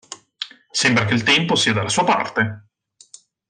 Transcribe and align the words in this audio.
Sembra 0.71 1.05
che 1.05 1.13
il 1.13 1.21
tempo 1.21 1.53
sia 1.53 1.73
dalla 1.73 1.87
sua 1.87 2.03
parte. 2.03 2.65